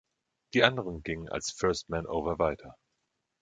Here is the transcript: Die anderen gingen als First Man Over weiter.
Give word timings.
Die 0.55 0.63
anderen 0.63 1.03
gingen 1.03 1.29
als 1.29 1.51
First 1.51 1.89
Man 1.89 2.07
Over 2.07 2.39
weiter. 2.39 2.75